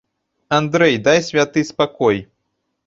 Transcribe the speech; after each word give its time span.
Андрэй, 0.57 0.95
дай 1.09 1.23
святы 1.29 1.67
спакой. 1.73 2.17